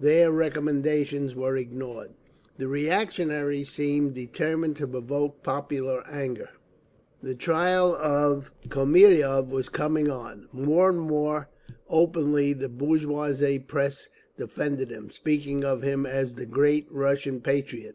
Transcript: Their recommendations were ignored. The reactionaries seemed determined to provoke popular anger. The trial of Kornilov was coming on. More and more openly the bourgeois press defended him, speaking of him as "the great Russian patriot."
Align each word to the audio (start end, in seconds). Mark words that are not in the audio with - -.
Their 0.00 0.32
recommendations 0.32 1.36
were 1.36 1.56
ignored. 1.56 2.14
The 2.58 2.66
reactionaries 2.66 3.70
seemed 3.70 4.14
determined 4.14 4.74
to 4.78 4.88
provoke 4.88 5.44
popular 5.44 6.04
anger. 6.08 6.50
The 7.22 7.36
trial 7.36 7.94
of 7.94 8.50
Kornilov 8.70 9.50
was 9.50 9.68
coming 9.68 10.10
on. 10.10 10.48
More 10.50 10.88
and 10.88 10.98
more 10.98 11.48
openly 11.88 12.52
the 12.52 12.68
bourgeois 12.68 13.36
press 13.68 14.08
defended 14.36 14.90
him, 14.90 15.12
speaking 15.12 15.62
of 15.62 15.82
him 15.82 16.06
as 16.06 16.34
"the 16.34 16.46
great 16.46 16.88
Russian 16.90 17.40
patriot." 17.40 17.94